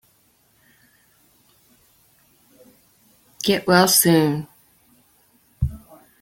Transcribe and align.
Get 3.43 3.67
well 3.67 3.87
soon! 3.87 4.47